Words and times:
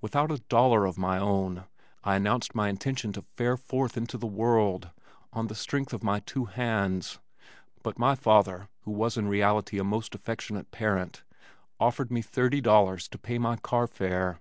Without 0.00 0.30
a 0.30 0.38
dollar 0.38 0.84
of 0.86 0.96
my 0.96 1.18
own, 1.18 1.64
I 2.04 2.14
announced 2.14 2.54
my 2.54 2.68
intention 2.68 3.12
to 3.14 3.22
fare 3.36 3.56
forth 3.56 3.96
into 3.96 4.16
the 4.16 4.24
world 4.28 4.90
on 5.32 5.48
the 5.48 5.56
strength 5.56 5.92
of 5.92 6.04
my 6.04 6.20
two 6.20 6.44
hands, 6.44 7.18
but 7.82 7.98
my 7.98 8.14
father, 8.14 8.68
who 8.82 8.92
was 8.92 9.16
in 9.16 9.26
reality 9.26 9.80
a 9.80 9.82
most 9.82 10.14
affectionate 10.14 10.70
parent, 10.70 11.24
offered 11.80 12.12
me 12.12 12.22
thirty 12.22 12.60
dollars 12.60 13.08
to 13.08 13.18
pay 13.18 13.38
my 13.38 13.56
carfare. 13.56 14.38